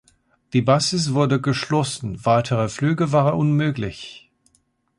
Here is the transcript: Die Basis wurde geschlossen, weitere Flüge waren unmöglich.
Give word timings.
Die 0.53 0.63
Basis 0.63 1.13
wurde 1.13 1.39
geschlossen, 1.39 2.25
weitere 2.25 2.69
Flüge 2.69 3.11
waren 3.11 3.35
unmöglich. 3.37 4.31